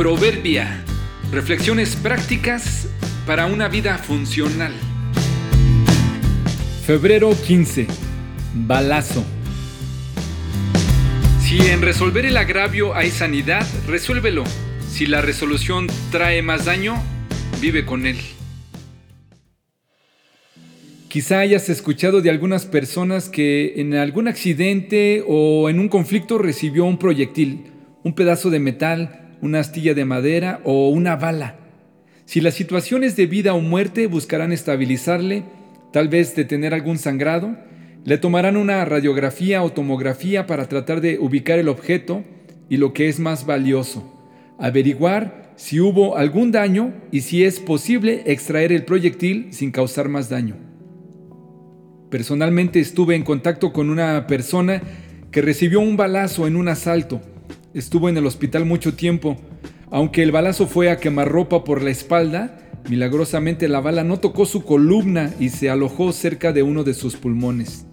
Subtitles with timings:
[0.00, 0.82] Proverbia.
[1.30, 2.88] Reflexiones prácticas
[3.26, 4.72] para una vida funcional.
[6.86, 7.86] Febrero 15.
[8.54, 9.22] Balazo.
[11.42, 14.44] Si en resolver el agravio hay sanidad, resuélvelo.
[14.88, 16.94] Si la resolución trae más daño,
[17.60, 18.16] vive con él.
[21.08, 26.86] Quizá hayas escuchado de algunas personas que en algún accidente o en un conflicto recibió
[26.86, 27.66] un proyectil,
[28.02, 31.56] un pedazo de metal, una astilla de madera o una bala.
[32.24, 35.44] Si la situación es de vida o muerte, buscarán estabilizarle,
[35.92, 37.56] tal vez detener algún sangrado,
[38.04, 42.24] le tomarán una radiografía o tomografía para tratar de ubicar el objeto
[42.68, 44.04] y lo que es más valioso,
[44.58, 50.30] averiguar si hubo algún daño y si es posible extraer el proyectil sin causar más
[50.30, 50.56] daño.
[52.10, 54.82] Personalmente estuve en contacto con una persona
[55.30, 57.20] que recibió un balazo en un asalto.
[57.72, 59.36] Estuvo en el hospital mucho tiempo.
[59.92, 62.58] Aunque el balazo fue a quemarropa por la espalda,
[62.88, 67.14] milagrosamente la bala no tocó su columna y se alojó cerca de uno de sus
[67.14, 67.86] pulmones.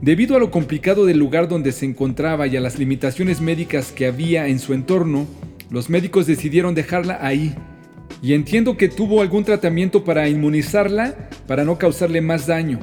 [0.00, 4.06] Debido a lo complicado del lugar donde se encontraba y a las limitaciones médicas que
[4.06, 5.26] había en su entorno,
[5.68, 7.56] los médicos decidieron dejarla ahí.
[8.22, 12.78] Y entiendo que tuvo algún tratamiento para inmunizarla para no causarle más daño.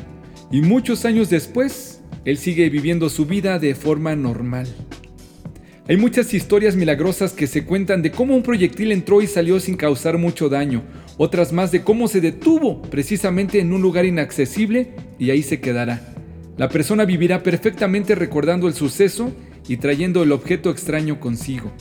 [0.52, 4.68] Y muchos años después, él sigue viviendo su vida de forma normal.
[5.90, 9.76] Hay muchas historias milagrosas que se cuentan de cómo un proyectil entró y salió sin
[9.76, 10.84] causar mucho daño,
[11.18, 16.14] otras más de cómo se detuvo precisamente en un lugar inaccesible y ahí se quedará.
[16.58, 19.32] La persona vivirá perfectamente recordando el suceso
[19.68, 21.72] y trayendo el objeto extraño consigo.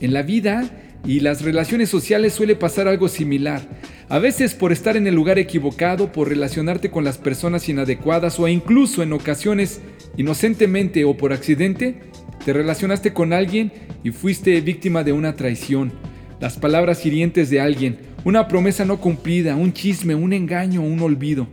[0.00, 0.68] En la vida
[1.06, 3.62] y las relaciones sociales suele pasar algo similar.
[4.08, 8.48] A veces por estar en el lugar equivocado, por relacionarte con las personas inadecuadas o
[8.48, 9.80] incluso en ocasiones
[10.16, 12.07] inocentemente o por accidente,
[12.44, 13.72] te relacionaste con alguien
[14.04, 15.92] y fuiste víctima de una traición,
[16.40, 21.48] las palabras hirientes de alguien, una promesa no cumplida, un chisme, un engaño, un olvido.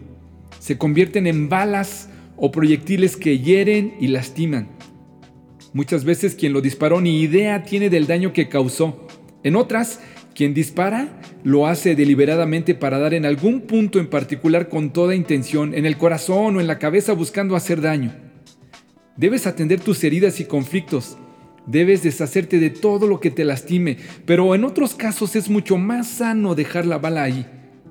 [0.60, 4.68] Se convierten en balas o proyectiles que hieren y lastiman.
[5.74, 9.08] Muchas veces quien lo disparó ni idea tiene del daño que causó.
[9.44, 10.00] En otras,
[10.34, 15.74] quien dispara lo hace deliberadamente para dar en algún punto en particular con toda intención,
[15.74, 18.25] en el corazón o en la cabeza buscando hacer daño.
[19.18, 21.18] Debes atender tus heridas y conflictos.
[21.66, 26.08] Debes deshacerte de todo lo que te lastime, pero en otros casos es mucho más
[26.08, 27.46] sano dejar la bala ahí.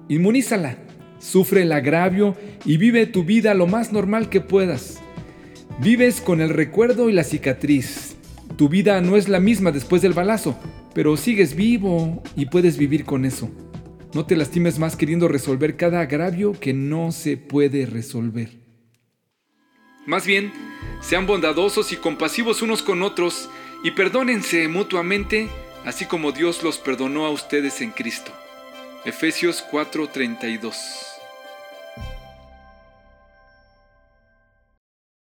[0.08, 0.76] Inmunízala,
[1.18, 5.00] sufre el agravio y vive tu vida lo más normal que puedas.
[5.80, 8.16] Vives con el recuerdo y la cicatriz.
[8.56, 10.56] Tu vida no es la misma después del balazo,
[10.94, 13.50] pero sigues vivo y puedes vivir con eso.
[14.14, 18.50] No te lastimes más queriendo resolver cada agravio que no se puede resolver.
[20.06, 20.52] Más bien,
[21.04, 23.50] sean bondadosos y compasivos unos con otros
[23.82, 25.50] y perdónense mutuamente,
[25.84, 28.32] así como Dios los perdonó a ustedes en Cristo.
[29.04, 31.13] Efesios 4:32